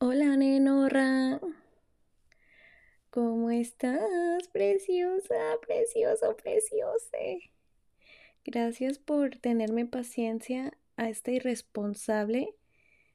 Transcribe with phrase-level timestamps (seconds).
[0.00, 1.40] Hola, Nenorra.
[3.10, 4.46] ¿Cómo estás?
[4.52, 5.34] Preciosa,
[5.66, 7.50] precioso, preciose.
[8.44, 12.54] Gracias por tenerme paciencia a esta irresponsable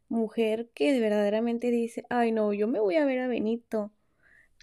[0.10, 3.94] mujer que verdaderamente dice, ay no, yo me voy a ver a Benito.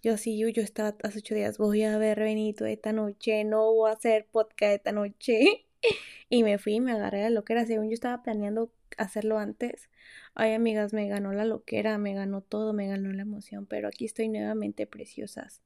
[0.02, 3.45] Yo sí, yo, yo estaba hace ocho días, voy a ver a Benito esta noche,
[3.45, 5.64] no voy a hacer podcast esta noche.
[6.29, 9.38] y me fui y me agarré a lo que era, según yo estaba planeando hacerlo
[9.38, 9.91] antes
[10.34, 14.04] Ay, amigas, me ganó la loquera, me ganó todo, me ganó la emoción, pero aquí
[14.04, 15.61] estoy nuevamente preciosas,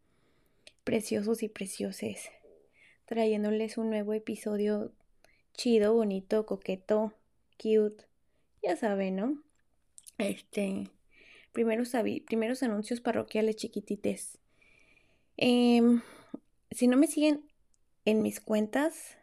[0.84, 2.30] preciosos y precioses,
[3.04, 4.92] trayéndoles un nuevo episodio
[5.52, 7.12] chido, bonito, coqueto,
[7.58, 8.04] cute,
[8.62, 9.42] ya saben, ¿no?
[10.16, 10.90] Este,
[11.52, 11.92] primeros,
[12.26, 14.38] primeros anuncios parroquiales chiquitites.
[15.36, 16.00] Em,
[16.70, 17.44] si no me siguen
[18.06, 19.18] en mis cuentas,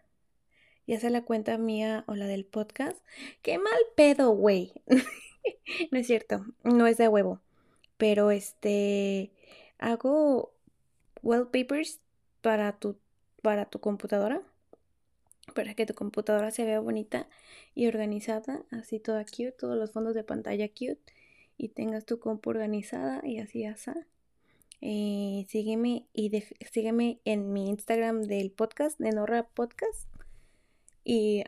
[0.92, 2.98] ya sea la cuenta mía o la del podcast,
[3.44, 4.74] qué mal pedo, güey.
[5.90, 7.40] no es cierto, no es de huevo.
[7.96, 9.32] Pero este
[9.80, 10.52] hago
[11.24, 12.02] wallpapers
[12.42, 12.98] para tu
[13.42, 14.42] para tu computadora
[15.56, 17.30] para que tu computadora se vea bonita
[17.74, 21.00] y organizada, así toda cute, todos los fondos de pantalla cute
[21.58, 23.94] y tengas tu compu organizada y así así.
[24.82, 26.32] Eh, sígueme y
[26.70, 30.11] sígueme en mi Instagram del podcast, de Norra Podcast.
[31.04, 31.44] Y,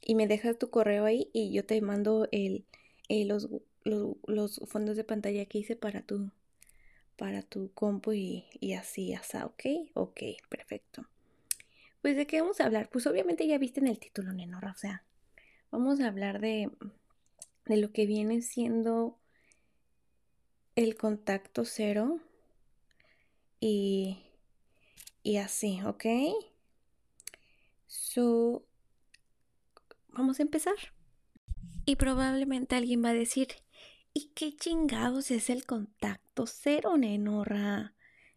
[0.00, 2.64] y me dejas tu correo ahí y yo te mando el,
[3.08, 3.48] eh, los,
[3.84, 6.30] los, fondos de pantalla que hice para tu,
[7.16, 9.90] para tu compu y, y así, así, ¿ok?
[9.94, 11.06] Ok, perfecto.
[12.00, 12.88] Pues de qué vamos a hablar?
[12.90, 15.04] Pues obviamente ya viste en el título, Nenora, o sea,
[15.70, 16.70] vamos a hablar de,
[17.66, 19.18] de lo que viene siendo
[20.74, 22.18] el contacto cero
[23.60, 24.18] y,
[25.22, 26.06] y así, ¿ok?
[27.92, 28.64] So,
[30.08, 30.76] vamos a empezar.
[31.84, 33.48] Y probablemente alguien va a decir,
[34.14, 37.94] ¿y qué chingados es el contacto cero, nenorra?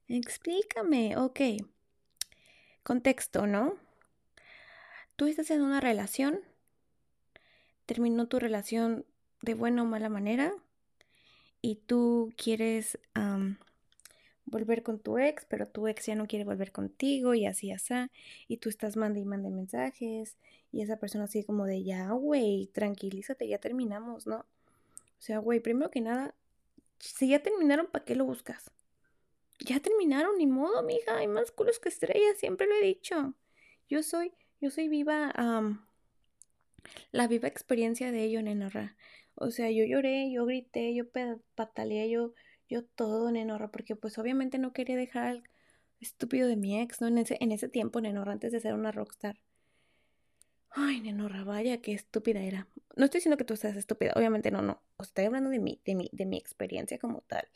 [0.09, 1.39] Explícame, ok.
[2.83, 3.77] Contexto, ¿no?
[5.15, 6.41] Tú estás en una relación,
[7.85, 9.05] terminó tu relación
[9.41, 10.51] de buena o mala manera
[11.61, 12.99] y tú quieres
[14.45, 17.93] volver con tu ex, pero tu ex ya no quiere volver contigo y así, así,
[18.47, 20.37] y tú estás manda y manda mensajes
[20.71, 24.37] y esa persona así como de ya, güey, tranquilízate, ya terminamos, ¿no?
[24.37, 26.35] O sea, güey, primero que nada,
[26.99, 28.71] si ya terminaron, ¿para qué lo buscas?
[29.59, 33.33] Ya terminaron, ni modo, mija, hay más culos que estrellas, siempre lo he dicho.
[33.89, 35.33] Yo soy, yo soy viva,
[37.11, 38.95] la viva experiencia de ello, nenarra.
[39.35, 41.05] O sea, yo lloré, yo grité, yo
[41.55, 42.33] pataleé, yo
[42.67, 45.43] yo todo, Nenorra, porque pues obviamente no quería dejar al
[45.99, 47.07] estúpido de mi ex, ¿no?
[47.07, 49.39] En ese, en ese tiempo, Nenorra, antes de ser una rockstar.
[50.71, 52.67] Ay, Nenorra, vaya, qué estúpida era.
[52.95, 54.81] No estoy diciendo que tú seas estúpida, obviamente no, no.
[54.99, 57.47] estoy hablando de mí, de mi, de mi experiencia como tal.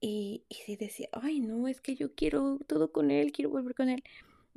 [0.00, 3.74] Y, y sí decía, ay, no, es que yo quiero todo con él, quiero volver
[3.74, 4.02] con él.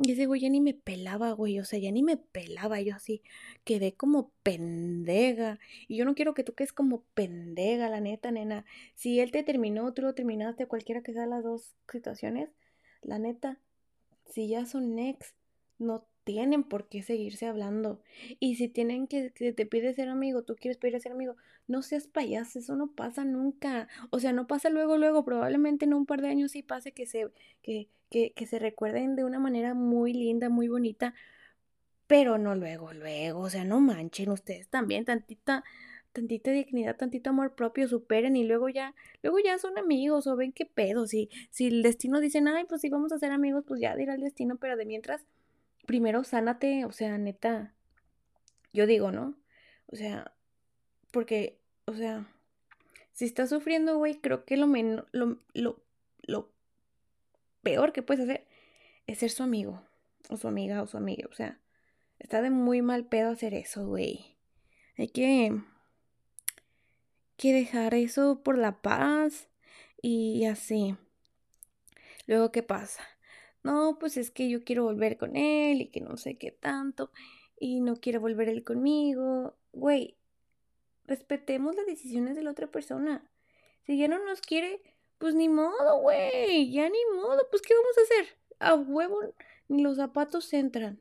[0.06, 1.60] Y ese güey ya ni me pelaba, güey.
[1.60, 2.82] O sea, ya ni me pelaba.
[2.82, 3.24] Yo así
[3.64, 5.60] quedé como pendeja.
[5.88, 8.66] Y yo no quiero que tú quedes como pendeja, la neta, nena.
[8.96, 12.50] Si él te terminó, tú lo terminaste, cualquiera que sea las dos situaciones,
[13.02, 13.60] la neta,
[14.26, 15.36] si ya son ex,
[15.78, 18.02] no tienen por qué seguirse hablando.
[18.40, 21.36] Y si tienen que, que te pide ser amigo, tú quieres pedir ser amigo,
[21.68, 23.88] no seas payaso, eso no pasa nunca.
[24.10, 27.06] O sea, no pasa luego, luego, probablemente en un par de años sí pase que
[27.06, 27.32] se,
[27.62, 31.14] que, que, que se recuerden de una manera muy linda, muy bonita,
[32.08, 35.64] pero no luego, luego, o sea, no manchen ustedes también, tantita,
[36.12, 40.52] tantita dignidad, tantito amor propio, superen y luego ya, luego ya son amigos o ven
[40.52, 43.80] qué pedo, si, si el destino dice, ay, pues sí vamos a ser amigos, pues
[43.82, 45.26] ya dirá el destino, pero de mientras
[45.86, 47.74] primero sánate, o sea, neta,
[48.74, 49.36] yo digo, ¿no?
[49.88, 50.34] O sea,
[51.12, 52.26] porque, o sea,
[53.14, 55.84] si estás sufriendo, güey, creo que lo, menos, lo, lo,
[56.24, 56.52] lo
[57.62, 58.48] peor que puedes hacer
[59.08, 59.84] es ser su amigo,
[60.30, 61.60] o su amiga, o su amiga, o sea,
[62.20, 64.38] está de muy mal pedo hacer eso, güey.
[64.98, 65.62] Hay que,
[67.38, 69.50] que dejar eso por la paz
[70.02, 70.96] y así.
[72.28, 73.04] Luego, ¿qué pasa?
[73.64, 77.12] No, pues es que yo quiero volver con él y que no sé qué tanto
[77.58, 79.56] y no quiere volver él conmigo.
[79.72, 80.18] Güey,
[81.06, 83.30] respetemos las decisiones de la otra persona.
[83.86, 84.82] Si ya no nos quiere,
[85.18, 88.38] pues ni modo, güey, ya ni modo, pues ¿qué vamos a hacer?
[88.60, 89.20] A huevo
[89.70, 91.00] ni los zapatos entran.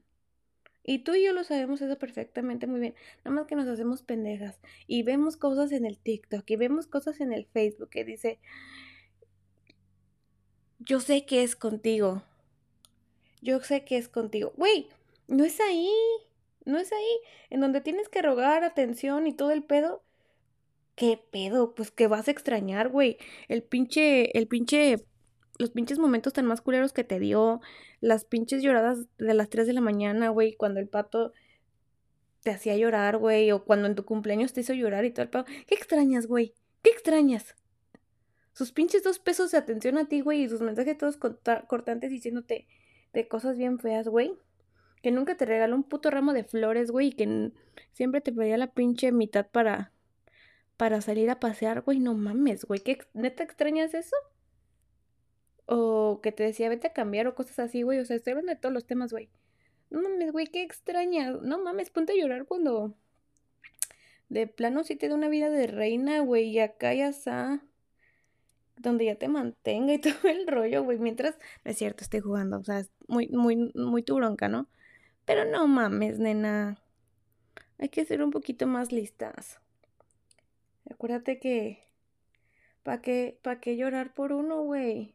[0.85, 2.95] Y tú y yo lo sabemos eso perfectamente muy bien.
[3.25, 4.61] Nada más que nos hacemos pendejas.
[4.87, 8.41] Y vemos cosas en el TikTok y vemos cosas en el Facebook que dice,
[10.81, 12.23] yo sé que es contigo
[13.43, 14.55] yo sé que es contigo.
[14.57, 14.89] Güey,
[15.27, 15.91] no es ahí,
[16.65, 17.19] no es ahí.
[17.51, 20.03] En donde tienes que rogar atención y todo el pedo.
[20.95, 21.75] ¿Qué pedo?
[21.75, 23.19] Pues que vas a extrañar, güey.
[23.49, 25.05] El pinche, el pinche,
[25.59, 27.61] los pinches momentos tan más culeros que te dio,
[28.01, 31.33] las pinches lloradas de las 3 de la mañana, güey, cuando el pato
[32.43, 35.31] te hacía llorar, güey, o cuando en tu cumpleaños te hizo llorar y todo el
[35.31, 35.45] pedo.
[35.67, 36.55] ¿Qué extrañas, güey?
[36.83, 37.57] ¿Qué extrañas?
[38.53, 42.67] Sus pinches dos pesos de atención a ti, güey, y sus mensajes todos cortantes diciéndote
[43.13, 44.35] de cosas bien feas, güey.
[45.03, 47.53] Que nunca te regaló un puto ramo de flores, güey, y que
[47.93, 49.93] siempre te pedía la pinche mitad para
[50.83, 54.17] para salir a pasear, güey, no mames, güey, ¿qué neta extrañas eso?
[55.67, 58.53] O que te decía, vete a cambiar o cosas así, güey, o sea, estoy hablando
[58.53, 59.31] de todos los temas, güey.
[59.91, 61.31] No mames, güey, qué extraña.
[61.31, 62.97] No mames, ponte a llorar cuando
[64.29, 67.63] de plano sí te da una vida de reina, güey, y acá ya está
[68.83, 72.59] donde ya te mantenga y todo el rollo, güey, mientras, no es cierto, estoy jugando,
[72.59, 74.69] o sea, es muy, muy, muy tu bronca, ¿no?
[75.25, 76.79] Pero no mames, nena,
[77.79, 79.59] hay que ser un poquito más listas.
[80.91, 81.83] Acuérdate que.
[82.83, 85.15] ¿Para qué, pa qué llorar por uno, güey?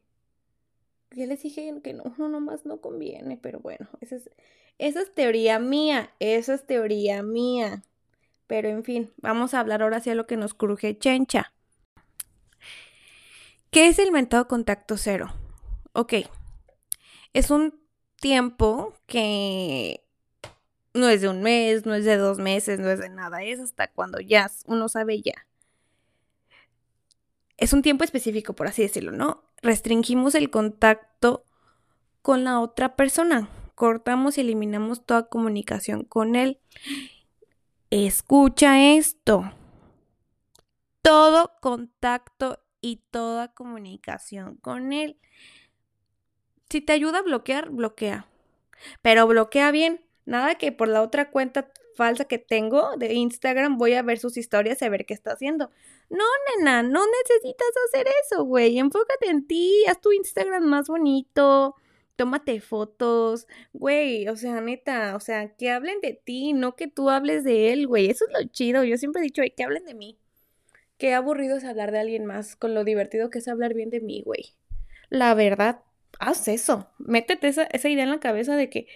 [1.11, 4.29] Ya les dije que no, uno nomás no conviene, pero bueno, esa es,
[4.77, 7.83] esa es teoría mía, esa es teoría mía.
[8.47, 11.53] Pero en fin, vamos a hablar ahora hacia lo que nos cruje chencha.
[13.71, 15.33] ¿Qué es el mentado contacto cero?
[15.93, 16.13] Ok,
[17.33, 17.79] es un
[18.19, 20.03] tiempo que
[20.93, 23.59] no es de un mes, no es de dos meses, no es de nada, es
[23.59, 25.47] hasta cuando ya uno sabe ya
[27.57, 29.43] es un tiempo específico, por así decirlo, ¿no?
[29.61, 31.43] Restringimos el contacto
[32.21, 36.59] con la otra persona, cortamos y eliminamos toda comunicación con él.
[37.89, 39.51] Escucha esto.
[41.01, 45.17] Todo contacto y toda comunicación con él.
[46.69, 48.27] Si te ayuda a bloquear, bloquea.
[49.01, 50.05] Pero bloquea bien.
[50.25, 54.37] Nada que por la otra cuenta falsa que tengo de Instagram voy a ver sus
[54.37, 55.69] historias y a ver qué está haciendo.
[56.09, 56.23] No,
[56.57, 58.77] nena, no necesitas hacer eso, güey.
[58.77, 61.75] Enfócate en ti, haz tu Instagram más bonito,
[62.15, 64.27] tómate fotos, güey.
[64.29, 67.87] O sea, neta, o sea, que hablen de ti, no que tú hables de él,
[67.87, 68.09] güey.
[68.09, 68.83] Eso es lo chido.
[68.83, 70.17] Yo siempre he dicho, que hablen de mí.
[70.97, 73.99] Qué aburrido es hablar de alguien más con lo divertido que es hablar bien de
[73.99, 74.55] mí, güey.
[75.09, 75.81] La verdad,
[76.19, 76.89] haz eso.
[76.97, 78.87] Métete esa, esa idea en la cabeza de que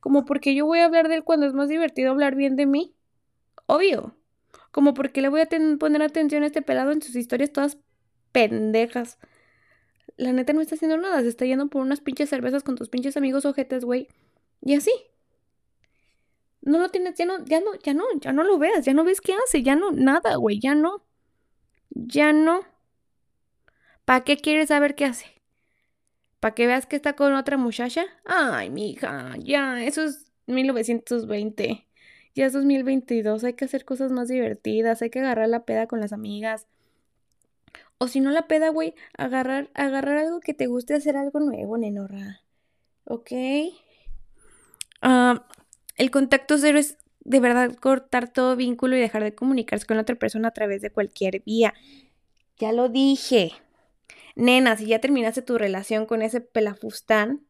[0.00, 2.66] como porque yo voy a hablar de él cuando es más divertido hablar bien de
[2.66, 2.94] mí.
[3.66, 4.14] Obvio.
[4.70, 7.78] Como porque le voy a poner atención a este pelado en sus historias todas
[8.32, 9.18] pendejas.
[10.16, 12.88] La neta no está haciendo nada, se está yendo por unas pinches cervezas con tus
[12.88, 14.08] pinches amigos ojetes, güey.
[14.62, 14.92] Y así.
[16.60, 19.04] No lo tienes, ya no, ya no, ya no, ya no lo veas, ya no
[19.04, 21.04] ves qué hace, ya no, nada, güey, ya no.
[22.00, 22.62] Ya no.
[24.04, 25.38] ¿Para qué quieres saber qué hace?
[26.40, 28.04] para que veas que está con otra muchacha.
[28.24, 31.86] Ay, mija, ya, eso es 1920.
[32.34, 36.00] Ya es 2022, hay que hacer cosas más divertidas, hay que agarrar la peda con
[36.00, 36.66] las amigas.
[37.98, 41.76] O si no la peda, güey, agarrar, agarrar algo que te guste hacer algo nuevo,
[41.78, 42.42] nenorra.
[43.04, 43.32] ¿Ok?
[45.02, 45.48] Ah,
[45.96, 46.96] el contacto cero es
[47.28, 50.82] de verdad cortar todo vínculo y dejar de comunicarse con la otra persona a través
[50.82, 51.74] de cualquier vía.
[52.58, 53.52] Ya lo dije
[54.38, 57.44] nena, si ya terminaste tu relación con ese pelafustán,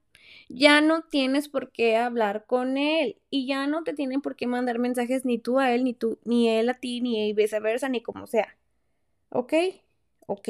[0.48, 4.46] ya no tienes por qué hablar con él y ya no te tienen por qué
[4.46, 8.02] mandar mensajes ni tú a él, ni tú, ni él a ti, ni viceversa, ni
[8.02, 8.56] como sea.
[9.28, 9.52] ¿Ok?
[10.26, 10.48] Ok.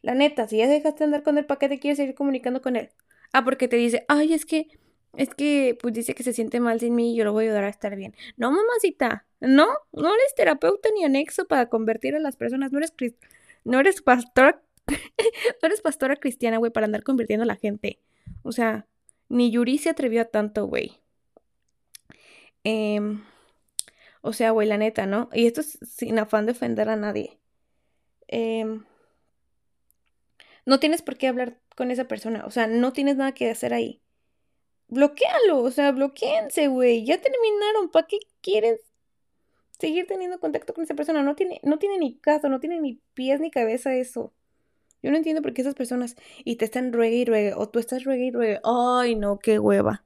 [0.00, 2.62] La neta, si ya dejaste de andar con él, ¿para qué te quieres seguir comunicando
[2.62, 2.88] con él?
[3.32, 4.68] Ah, porque te dice, ay, es que,
[5.16, 7.48] es que, pues dice que se siente mal sin mí y yo lo voy a
[7.48, 8.14] ayudar a estar bien.
[8.36, 12.92] No, mamacita, no, no eres terapeuta ni anexo para convertir a las personas, no eres,
[13.64, 14.62] no eres pastora
[15.62, 18.00] no eres pastora cristiana, güey, para andar convirtiendo a la gente.
[18.42, 18.86] O sea,
[19.28, 21.00] ni Yuri se atrevió a tanto, güey.
[22.64, 23.22] Em,
[24.22, 25.28] o sea, güey, la neta, ¿no?
[25.32, 27.38] Y esto es sin afán de ofender a nadie.
[28.28, 28.84] Em,
[30.64, 32.44] no tienes por qué hablar con esa persona.
[32.46, 34.00] O sea, no tienes nada que hacer ahí.
[34.88, 37.04] Bloquéalo, o sea, bloqueense, güey.
[37.04, 37.90] Ya terminaron.
[37.90, 38.80] ¿Para qué quieres
[39.78, 41.22] seguir teniendo contacto con esa persona?
[41.22, 44.32] No tiene, no tiene ni caso, no tiene ni pies ni cabeza eso.
[45.02, 47.78] Yo no entiendo por qué esas personas y te están ruegue y ruegue, o tú
[47.78, 48.60] estás ruegue y ruegue.
[48.64, 50.04] Ay, no, qué hueva.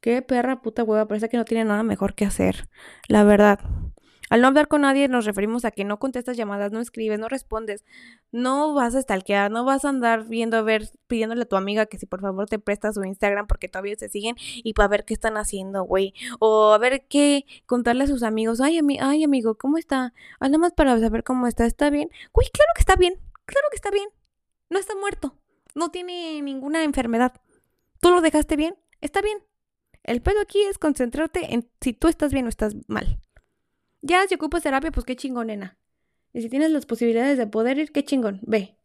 [0.00, 2.68] Qué perra puta hueva, parece que no tiene nada mejor que hacer.
[3.08, 3.60] La verdad.
[4.34, 7.28] Al no hablar con nadie nos referimos a que no contestas llamadas, no escribes, no
[7.28, 7.84] respondes,
[8.32, 11.86] no vas a stalkear, no vas a andar viendo a ver, pidiéndole a tu amiga
[11.86, 15.04] que si por favor te presta su Instagram porque todavía se siguen y para ver
[15.04, 16.14] qué están haciendo, güey.
[16.40, 20.12] O a ver qué, contarle a sus amigos, ay, ay amigo, ¿cómo está?
[20.40, 22.10] Ah, nada más para saber cómo está, ¿está bien?
[22.32, 23.14] Güey, claro que está bien,
[23.46, 24.08] claro que está bien.
[24.68, 25.38] No está muerto.
[25.76, 27.34] No tiene ninguna enfermedad.
[28.00, 28.74] ¿Tú lo dejaste bien?
[29.00, 29.38] Está bien.
[30.02, 33.20] El pedo aquí es concentrarte en si tú estás bien o estás mal.
[34.06, 35.78] Ya, si ocupas terapia, pues qué chingonena.
[36.34, 38.76] Y si tienes las posibilidades de poder ir, qué chingón, ve.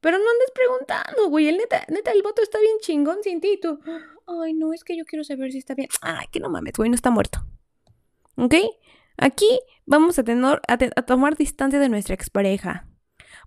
[0.00, 1.48] Pero no andes preguntando, güey.
[1.48, 3.58] El neta, neta, el voto está bien chingón sin ti.
[3.60, 3.80] Tú,
[4.28, 5.88] ay, no, es que yo quiero saber si está bien.
[6.02, 7.40] Ay, que no mames, güey, no está muerto.
[8.36, 8.54] ¿Ok?
[9.16, 12.86] Aquí vamos a, tener, a, a tomar distancia de nuestra expareja.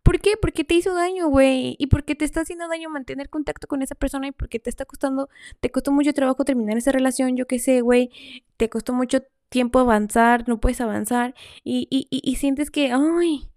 [0.03, 0.35] ¿Por qué?
[0.35, 1.77] Porque te hizo daño, güey.
[1.79, 4.83] Y porque te está haciendo daño mantener contacto con esa persona y porque te está
[4.83, 5.29] costando,
[5.61, 8.09] te costó mucho trabajo terminar esa relación, yo qué sé, güey.
[8.57, 11.35] Te costó mucho tiempo avanzar, no puedes avanzar.
[11.63, 13.49] Y, y, y, sientes que, ay,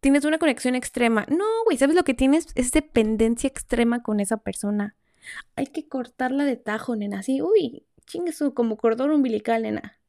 [0.00, 1.26] tienes una conexión extrema.
[1.28, 2.48] No, güey, ¿sabes lo que tienes?
[2.56, 4.96] Es dependencia extrema con esa persona.
[5.54, 7.20] Hay que cortarla de tajo, nena.
[7.20, 10.00] Así, uy, chingue su, como cordón umbilical, nena.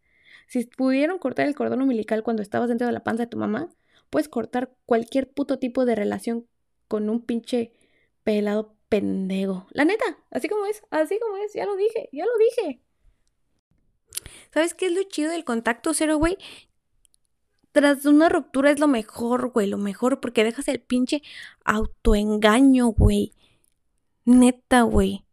[0.47, 3.69] Si pudieron cortar el cordón umbilical cuando estabas dentro de la panza de tu mamá,
[4.09, 6.47] Puedes cortar cualquier puto tipo de relación
[6.87, 7.73] con un pinche
[8.23, 9.67] pelado pendejo.
[9.71, 12.81] La neta, así como es, así como es, ya lo dije, ya lo dije.
[14.57, 16.35] ¿Sabes qué es lo chido del contacto cero, güey?
[17.73, 21.21] Tras una ruptura es lo mejor, güey, lo mejor, porque dejas el pinche
[21.63, 23.33] autoengaño, güey.
[24.25, 25.27] Neta, güey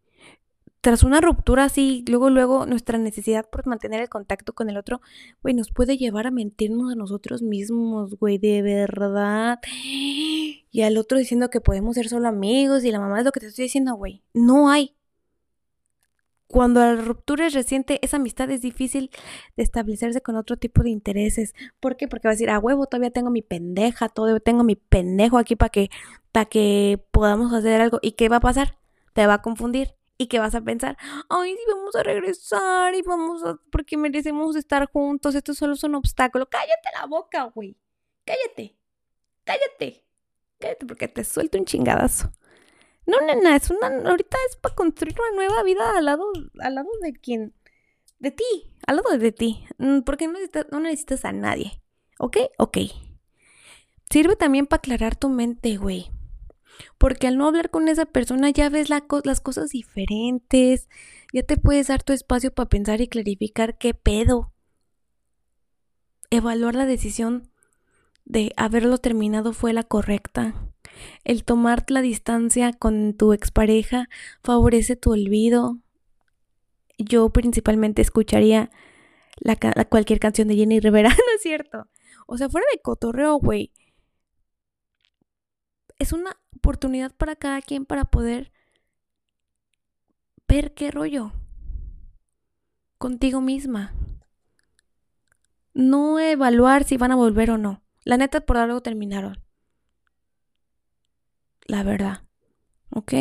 [0.83, 5.01] tras una ruptura así, luego, luego, nuestra necesidad por mantener el contacto con el otro,
[5.43, 9.61] güey, nos puede llevar a mentirnos a nosotros mismos, güey, de verdad.
[10.71, 13.41] Y al otro diciendo que podemos ser solo amigos y la mamá es lo que
[13.41, 14.23] te estoy diciendo, güey.
[14.35, 14.93] No hay.
[16.47, 19.11] Cuando la ruptura es reciente, esa amistad es difícil
[19.57, 21.55] de establecerse con otro tipo de intereses.
[21.81, 22.07] ¿Por qué?
[22.07, 25.57] Porque va a decir, a huevo, todavía tengo mi pendeja, todavía tengo mi pendejo aquí
[25.57, 25.91] para que,
[26.33, 27.99] para que podamos hacer algo.
[28.03, 28.79] ¿Y qué va a pasar?
[29.15, 30.97] Te va a confundir y que vas a pensar,
[31.29, 35.85] ay, sí, vamos a regresar y vamos a, porque merecemos estar juntos, esto solo es
[35.85, 36.49] un obstáculo.
[36.49, 37.77] Cállate la boca, güey.
[38.25, 38.77] Cállate.
[39.45, 40.05] Cállate.
[40.59, 42.31] Cállate porque te suelto un chingadazo.
[43.07, 46.25] No, nena, es una, ahorita es para construir una nueva vida al lado,
[46.61, 47.55] al lado de quien,
[48.19, 48.45] de ti,
[48.87, 51.83] al lado de ti, mm, porque no necesitas, no necesitas a nadie.
[52.19, 52.39] ¿Ok?
[52.59, 52.79] Ok.
[54.11, 56.11] Sirve también para aclarar tu mente, güey.
[56.99, 60.89] Porque al no hablar con esa persona ya ves las cosas diferentes,
[61.33, 64.53] ya te puedes dar tu espacio para pensar y clarificar qué pedo.
[66.31, 67.51] Evaluar la decisión
[68.25, 70.74] de haberlo terminado fue la correcta.
[71.25, 74.09] El tomar la distancia con tu expareja
[74.43, 75.79] favorece tu olvido.
[76.99, 78.71] Yo principalmente escucharía
[79.39, 81.89] la, cualquier canción de Jenny Rivera, ¿no es cierto?
[82.27, 83.73] O sea, fuera de cotorreo, güey.
[85.99, 88.53] Es una oportunidad para cada quien para poder
[90.49, 91.33] ver qué rollo
[92.99, 93.95] contigo misma.
[95.75, 97.83] No evaluar si van a volver o no.
[98.05, 99.44] La neta por algo terminaron.
[101.65, 102.23] La verdad.
[102.91, 103.13] ¿Ok?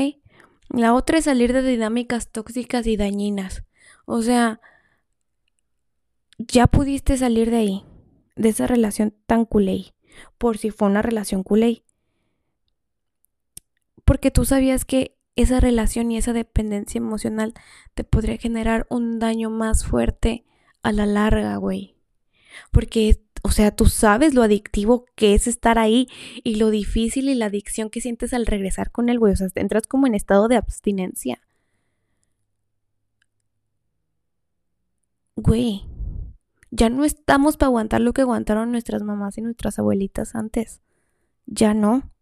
[0.70, 3.64] La otra es salir de dinámicas tóxicas y dañinas.
[4.06, 4.60] O sea,
[6.38, 7.86] ya pudiste salir de ahí,
[8.36, 9.94] de esa relación tan culé,
[10.38, 11.84] por si fue una relación culé
[14.06, 17.54] porque tú sabías que esa relación y esa dependencia emocional
[17.96, 20.46] te podría generar un daño más fuerte
[20.84, 21.96] a la larga, güey.
[22.72, 26.08] Porque, o sea, tú sabes lo adictivo que es estar ahí
[26.44, 29.34] y lo difícil y la adicción que sientes al regresar con él, güey.
[29.34, 31.42] O sea, entras como en estado de abstinencia.
[35.36, 35.86] Güey,
[36.72, 40.82] ya no estamos para aguantar lo que aguantaron nuestras mamás y nuestras abuelitas antes.
[41.46, 42.13] Ya no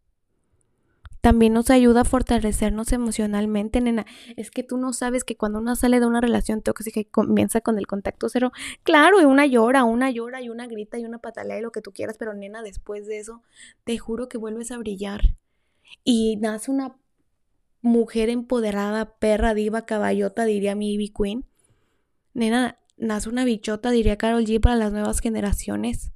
[1.22, 4.06] también nos ayuda a fortalecernos emocionalmente, nena.
[4.36, 7.62] Es que tú no sabes que cuando uno sale de una relación tóxica y comienza
[7.62, 8.52] con el contacto cero,
[8.84, 11.82] claro, y una llora, una llora y una grita y una patalea y lo que
[11.82, 13.44] tú quieras, pero nena, después de eso,
[13.84, 15.36] te juro que vuelves a brillar.
[16.04, 16.96] Y nace una
[17.82, 21.46] mujer empoderada, perra, diva, caballota, diría mi Ivy Queen.
[22.34, 26.12] Nena, nace una bichota, diría Carol G para las nuevas generaciones.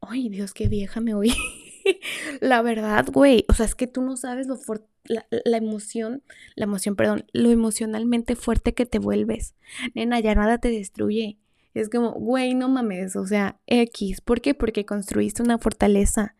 [0.00, 1.32] Ay, Dios, qué vieja me oí.
[2.40, 6.22] la verdad, güey, o sea, es que tú no sabes lo fuerte, la, emoción,
[6.56, 9.54] la emoción, perdón, lo emocionalmente fuerte que te vuelves.
[9.94, 11.38] Nena, ya nada te destruye.
[11.74, 14.20] Es como, güey, no mames, o sea, X.
[14.20, 14.54] ¿Por qué?
[14.54, 16.36] Porque construiste una fortaleza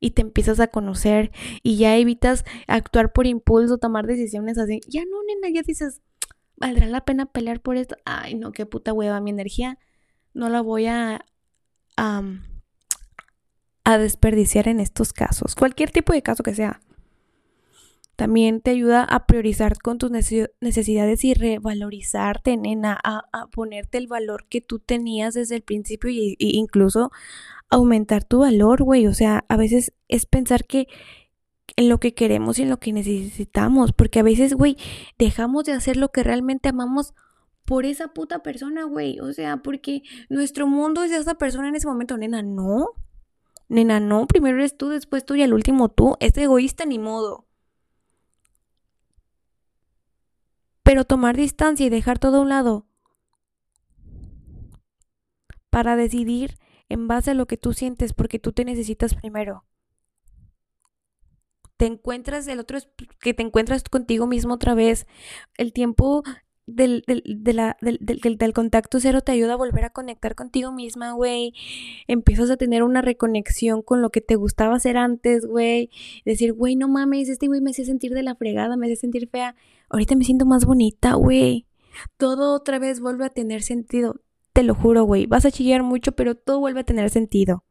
[0.00, 4.80] y te empiezas a conocer y ya evitas actuar por impulso, tomar decisiones así.
[4.88, 6.00] Ya no, nena, ya dices,
[6.56, 7.96] ¿valdrá la pena pelear por esto?
[8.04, 9.78] Ay, no, qué puta hueva, mi energía
[10.36, 11.24] no la voy a
[13.86, 16.80] a desperdiciar en estos casos, cualquier tipo de caso que sea.
[18.16, 24.08] También te ayuda a priorizar con tus necesidades y revalorizarte, nena, a, a ponerte el
[24.08, 27.12] valor que tú tenías desde el principio e incluso
[27.70, 29.06] aumentar tu valor, güey.
[29.06, 30.88] O sea, a veces es pensar que
[31.76, 34.76] en lo que queremos y en lo que necesitamos, porque a veces, güey,
[35.16, 37.14] dejamos de hacer lo que realmente amamos
[37.64, 39.20] por esa puta persona, güey.
[39.20, 42.88] O sea, porque nuestro mundo es esa persona en ese momento, nena, no.
[43.68, 46.16] Nena, no, primero eres tú, después tú y al último tú.
[46.20, 47.46] Es egoísta ni modo.
[50.82, 52.86] Pero tomar distancia y dejar todo a un lado
[55.70, 56.58] para decidir
[56.88, 59.64] en base a lo que tú sientes porque tú te necesitas primero.
[61.76, 62.78] Te encuentras el otro
[63.20, 65.06] que te encuentras contigo mismo otra vez.
[65.58, 66.22] El tiempo
[66.66, 70.72] del, del, de la, del, del, contacto cero te ayuda a volver a conectar contigo
[70.72, 71.54] misma, güey.
[72.08, 75.90] Empiezas a tener una reconexión con lo que te gustaba hacer antes, güey.
[76.24, 79.28] Decir, güey, no mames, este güey me hacía sentir de la fregada, me hacía sentir
[79.28, 79.54] fea.
[79.88, 81.66] Ahorita me siento más bonita, güey.
[82.16, 84.20] Todo otra vez vuelve a tener sentido.
[84.52, 85.26] Te lo juro, güey.
[85.26, 87.64] Vas a chillar mucho, pero todo vuelve a tener sentido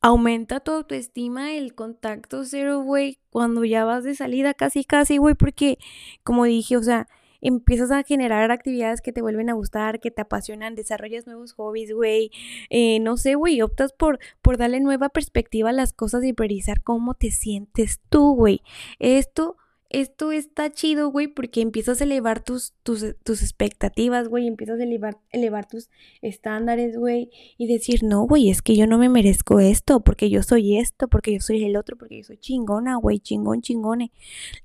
[0.00, 5.34] aumenta tu autoestima, el contacto cero, güey, cuando ya vas de salida casi, casi, güey,
[5.34, 5.78] porque,
[6.22, 7.06] como dije, o sea,
[7.40, 11.92] empiezas a generar actividades que te vuelven a gustar, que te apasionan, desarrollas nuevos hobbies,
[11.92, 12.30] güey,
[12.70, 16.82] eh, no sé, güey, optas por, por darle nueva perspectiva a las cosas y priorizar
[16.82, 18.62] cómo te sientes tú, güey.
[18.98, 19.56] Esto
[19.90, 24.84] esto está chido, güey, porque empiezas a elevar tus, tus, tus expectativas, güey, empiezas a
[24.84, 25.90] elevar, elevar tus
[26.22, 30.44] estándares, güey, y decir, no, güey, es que yo no me merezco esto, porque yo
[30.44, 34.12] soy esto, porque yo soy el otro, porque yo soy chingona, güey, chingón, chingone.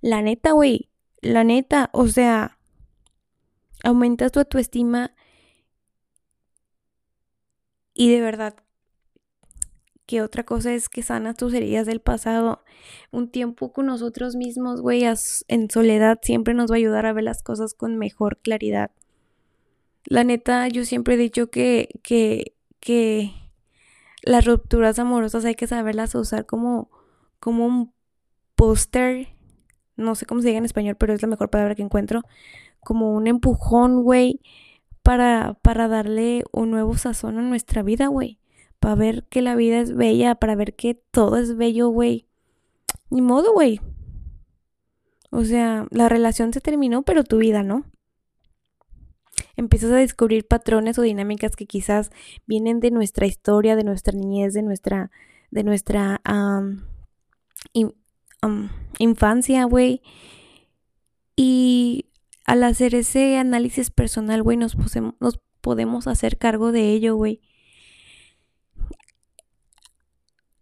[0.02, 0.90] La neta, güey,
[1.22, 2.60] la neta, o sea,
[3.84, 5.16] aumentas tu autoestima
[7.96, 8.65] y de verdad
[10.06, 12.64] que otra cosa es que sanas tus heridas del pasado.
[13.12, 17.24] Un tiempo con nosotros mismos, güey, en soledad siempre nos va a ayudar a ver
[17.24, 18.92] las cosas con mejor claridad.
[20.06, 23.32] La neta, yo siempre he dicho que, que, que
[24.24, 26.92] las rupturas amorosas hay que saberlas usar como,
[27.40, 27.94] como un
[28.56, 29.30] póster,
[29.96, 32.22] no sé cómo se diga en español, pero es la mejor palabra que encuentro,
[32.82, 34.42] como un empujón, güey,
[35.02, 38.40] para, para darle un nuevo sazón a nuestra vida, güey
[38.86, 42.28] para ver que la vida es bella, para ver que todo es bello, güey.
[43.10, 43.82] Ni modo, güey.
[45.32, 47.86] O sea, la relación se terminó, pero tu vida no.
[49.56, 52.12] Empiezas a descubrir patrones o dinámicas que quizás
[52.46, 55.10] vienen de nuestra historia, de nuestra niñez, de nuestra,
[55.50, 56.22] de nuestra
[59.00, 60.04] infancia, güey.
[61.36, 62.06] Y
[62.46, 64.78] al hacer ese análisis personal, güey, nos,
[65.20, 67.42] nos podemos hacer cargo de ello, güey.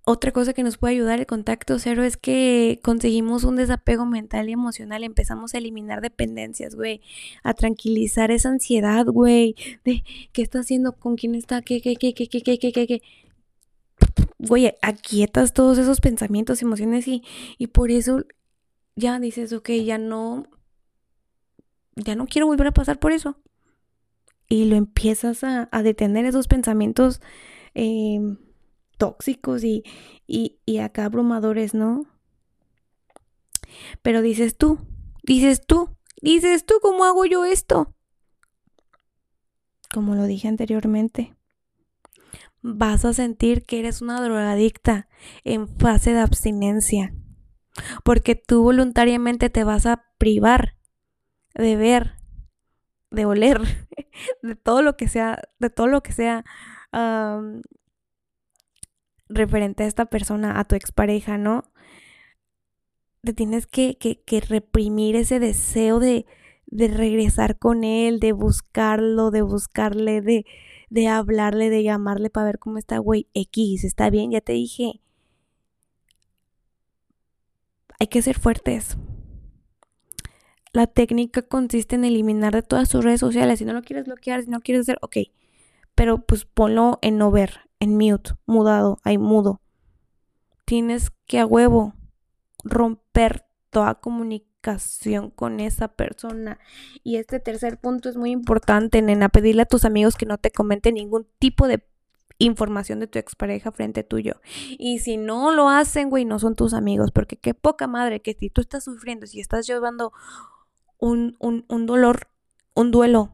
[0.06, 4.50] Otra cosa que nos puede ayudar el contacto cero es que conseguimos un desapego mental
[4.50, 7.02] y emocional, empezamos a eliminar dependencias, güey,
[7.42, 12.14] a tranquilizar esa ansiedad, güey, de qué está haciendo, con quién está, qué, qué, qué,
[12.14, 13.02] qué, qué, qué, qué, qué, qué.
[14.40, 17.24] Güey, aquietas todos esos pensamientos, emociones y,
[17.58, 18.26] y por eso
[18.98, 20.48] ya dices, ok, ya no,
[21.96, 23.38] ya no quiero volver a pasar por eso.
[24.50, 27.22] Y lo empiezas a, a detener esos pensamientos.
[27.74, 28.20] Eh,
[29.04, 29.84] tóxicos y,
[30.28, 32.06] y, y acá abrumadores, ¿no?
[34.02, 34.80] Pero dices tú,
[35.24, 35.90] dices tú,
[36.22, 37.94] dices tú, ¿cómo hago yo esto?
[39.94, 41.36] Como lo dije anteriormente,
[42.62, 45.10] vas a sentir que eres una drogadicta
[45.44, 47.14] en fase de abstinencia,
[48.06, 50.78] porque tú voluntariamente te vas a privar
[51.56, 52.14] de ver,
[53.12, 53.60] de oler,
[54.42, 56.46] de todo lo que sea, de todo lo que sea
[59.36, 61.66] referente a esta persona, a tu expareja, ¿no?
[63.24, 66.26] Te tienes que, que, que reprimir ese deseo de,
[66.68, 70.46] de, regresar con él, de buscarlo, de buscarle, de,
[70.90, 73.28] de hablarle, de llamarle para ver cómo está, güey.
[73.34, 75.02] X, está bien, ya te dije.
[78.00, 78.98] Hay que ser fuertes.
[80.74, 83.60] La técnica consiste en eliminar de todas sus redes sociales.
[83.60, 85.18] Si no lo quieres bloquear, si no quieres hacer, ok.
[85.96, 89.62] Pero pues ponlo en no ver en mute, mudado, ahí mudo.
[90.66, 91.94] Tienes que a huevo
[92.64, 96.60] romper toda comunicación con esa persona.
[97.04, 100.52] Y este tercer punto es muy importante, nena, pedirle a tus amigos que no te
[100.52, 101.86] comenten ningún tipo de
[102.38, 104.42] información de tu expareja frente tuyo.
[104.78, 108.34] Y si no lo hacen, güey, no son tus amigos, porque qué poca madre que
[108.34, 110.14] si tú estás sufriendo, si estás llevando
[110.98, 112.28] un, un, un dolor,
[112.74, 113.34] un duelo,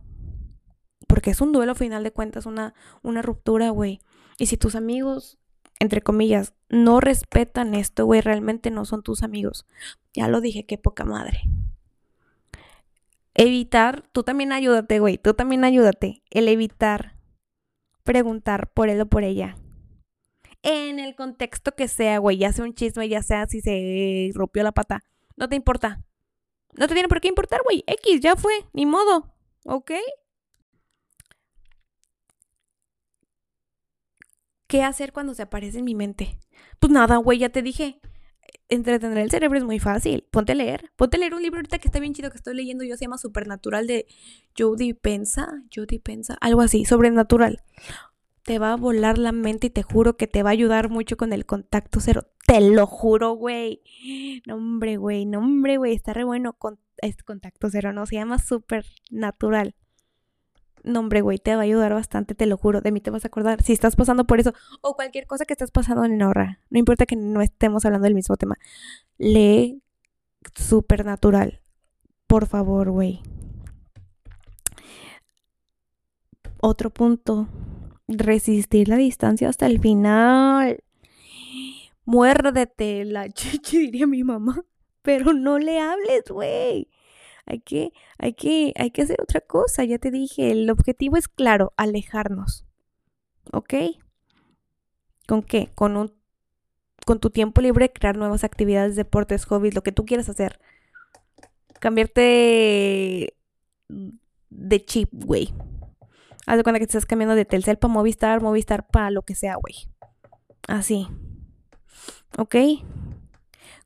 [1.08, 4.00] porque es un duelo final de cuentas, una, una ruptura, güey.
[4.40, 5.38] Y si tus amigos,
[5.80, 9.68] entre comillas, no respetan esto, güey, realmente no son tus amigos.
[10.14, 11.42] Ya lo dije, qué poca madre.
[13.36, 16.24] Evitar, tú también ayúdate, güey, tú también ayúdate.
[16.30, 17.18] El evitar
[18.04, 19.58] preguntar por él o por ella.
[20.64, 24.64] En el contexto que sea, güey, ya sea un chisme, ya sea si se rompió
[24.64, 25.04] la pata.
[25.36, 26.04] No te importa.
[26.74, 27.84] No te tiene por qué importar, güey.
[27.88, 29.34] X, ya fue, ni modo.
[29.66, 29.92] ¿Ok?
[34.70, 36.38] ¿Qué hacer cuando se aparece en mi mente?
[36.80, 38.00] Pues nada, güey, ya te dije.
[38.70, 40.28] Entretener el cerebro es muy fácil.
[40.30, 40.92] Ponte a leer.
[40.96, 42.96] Ponte a leer un libro ahorita que está bien chido que estoy leyendo yo.
[42.96, 44.06] Se llama Supernatural de
[44.56, 45.64] Jody Pensa.
[45.76, 46.38] Jody Pensa.
[46.40, 47.64] Algo así, sobrenatural.
[48.44, 51.18] Te va a volar la mente y te juro que te va a ayudar mucho
[51.18, 52.28] con el contacto cero.
[52.46, 53.82] Te lo juro, güey.
[54.46, 55.26] No, hombre, güey.
[55.26, 55.96] No, hombre, güey.
[55.96, 56.78] Está re bueno con
[57.26, 58.06] contacto cero, ¿no?
[58.06, 59.74] Se llama Supernatural.
[60.84, 62.82] No, hombre, güey, te va a ayudar bastante, te lo juro.
[62.82, 63.62] De mí te vas a acordar.
[63.64, 67.06] Si estás pasando por eso o cualquier cosa que estés pasando en ahorra, no importa
[67.06, 68.58] que no estemos hablando del mismo tema.
[69.18, 69.82] Lee
[70.56, 71.62] Supernatural.
[72.28, 73.22] Por favor, güey.
[76.62, 77.48] Otro punto.
[78.08, 80.84] Resistir la distancia hasta el final.
[82.06, 84.64] Muérdete la chichi, diría mi mamá.
[85.02, 86.88] Pero no le hables, güey
[87.50, 89.84] hay que, hay que, hay que hacer otra cosa.
[89.84, 92.66] Ya te dije, el objetivo es claro, alejarnos.
[93.52, 93.74] ¿Ok?
[95.28, 95.72] ¿Con qué?
[95.74, 96.18] Con un
[97.06, 100.60] con tu tiempo libre crear nuevas actividades, deportes, hobbies, lo que tú quieras hacer.
[101.80, 103.36] Cambiarte
[103.88, 105.52] de chip, güey.
[106.46, 109.34] Haz de cuenta que te estás cambiando de Telcel para Movistar, Movistar para lo que
[109.34, 109.90] sea, güey.
[110.68, 111.08] Así.
[112.38, 112.56] ¿Ok?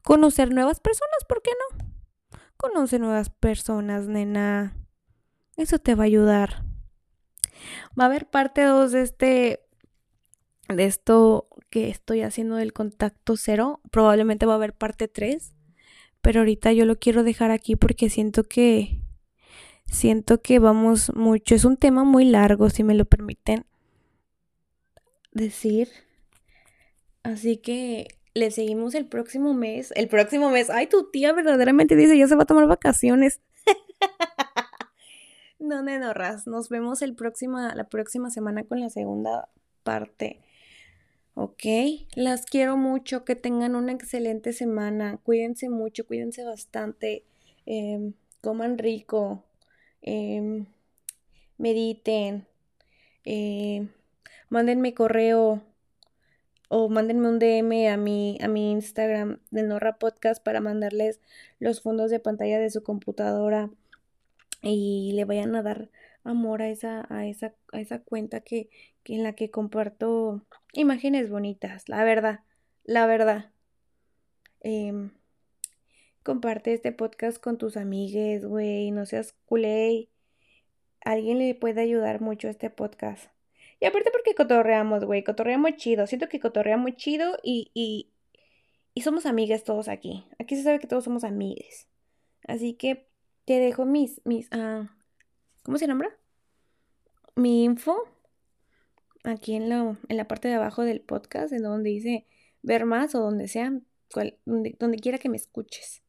[0.01, 1.92] Conocer nuevas personas, ¿por qué no?
[2.63, 4.73] Conoce nuevas personas, nena.
[5.57, 6.63] Eso te va a ayudar.
[7.99, 9.65] Va a haber parte 2 de este
[10.69, 13.81] de esto que estoy haciendo del contacto cero.
[13.91, 15.53] Probablemente va a haber parte 3.
[16.21, 19.01] Pero ahorita yo lo quiero dejar aquí porque siento que
[19.85, 21.55] siento que vamos mucho.
[21.55, 23.65] Es un tema muy largo, si me lo permiten
[25.33, 25.89] decir.
[27.23, 29.91] Así que le seguimos el próximo mes.
[29.95, 30.69] El próximo mes.
[30.69, 33.41] Ay, tu tía verdaderamente dice, ya se va a tomar vacaciones.
[35.59, 36.47] no, nenorras.
[36.47, 39.49] Nos vemos el próxima, la próxima semana con la segunda
[39.83, 40.41] parte.
[41.35, 41.63] Ok,
[42.15, 47.25] las quiero mucho, que tengan una excelente semana, cuídense mucho, cuídense bastante,
[47.65, 49.43] em, coman rico,
[50.03, 50.67] em,
[51.57, 52.45] mediten,
[53.25, 53.87] eh,
[54.49, 55.63] mándenme correo
[56.75, 61.21] o mándenme un DM a mi, a mi Instagram de Norra Podcast para mandarles
[61.59, 63.69] los fondos de pantalla de su computadora
[64.63, 65.91] y le vayan a dar
[66.23, 68.71] amor a esa, a esa, a esa cuenta que,
[69.05, 72.39] en la que comparto imágenes bonitas, la verdad,
[72.85, 73.51] la verdad.
[74.61, 75.11] Em,
[76.23, 80.09] comparte este podcast con tus amigues, güey, no seas culé.
[81.01, 83.29] Alguien le puede ayudar mucho a este podcast.
[83.83, 86.07] Y aparte porque cotorreamos, güey, cotorreamos chido.
[86.07, 88.13] Siento que cotorreamos chido y, y,
[88.93, 90.25] y somos amigas todos aquí.
[90.39, 91.89] Aquí se sabe que todos somos amigues.
[92.47, 93.09] Así que
[93.43, 94.95] te dejo mis, mis, ah,
[95.63, 96.17] ¿cómo se nombra?
[97.35, 98.07] Mi info
[99.25, 102.25] aquí en la, en la parte de abajo del podcast, en donde dice
[102.61, 103.77] ver más o donde sea,
[104.45, 106.03] donde, quiera que me escuches.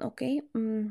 [0.00, 0.22] Ok.
[0.54, 0.88] Mm.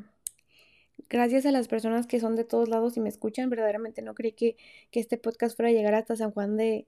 [1.08, 3.48] Gracias a las personas que son de todos lados y me escuchan.
[3.48, 4.56] Verdaderamente no creí que,
[4.92, 6.86] este podcast fuera a llegar hasta San Juan de,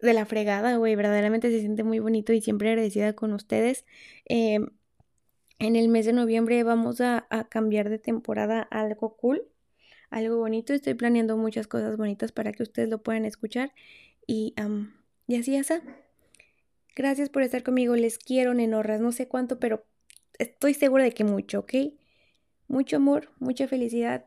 [0.00, 0.96] de la fregada, güey.
[0.96, 3.84] Verdaderamente se siente muy bonito y siempre agradecida con ustedes.
[4.24, 4.68] Em,
[5.58, 9.42] en el mes de noviembre vamos a, cambiar de temporada a algo cool,
[10.10, 10.72] algo bonito.
[10.72, 13.72] Estoy planeando muchas cosas bonitas para que ustedes lo puedan escuchar.
[14.26, 14.54] Y,
[15.28, 15.60] y así.
[16.96, 17.94] Gracias por estar conmigo.
[17.94, 19.00] Les quiero, nenorras.
[19.00, 19.84] No sé cuánto, pero
[20.38, 21.74] estoy segura de que mucho, ¿ok?
[22.70, 24.26] Mucho amor, mucha felicidad.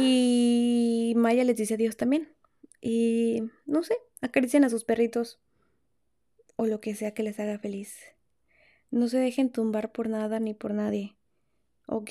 [0.00, 2.34] Y Maya les dice adiós también.
[2.80, 5.38] Y no sé, acaricien a sus perritos
[6.56, 7.98] o lo que sea que les haga feliz.
[8.90, 11.14] No se dejen tumbar por nada ni por nadie.
[11.86, 12.10] ¿Ok?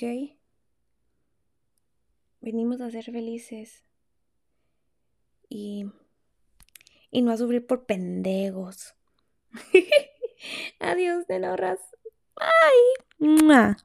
[2.40, 3.84] Venimos a ser felices.
[5.50, 5.86] Y,
[7.10, 8.94] y no a sufrir por pendejos.
[10.80, 11.80] Adiós, nenorras.
[12.36, 13.76] Bye.